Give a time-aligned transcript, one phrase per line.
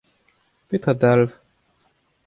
[0.67, 1.31] Petra a dalv?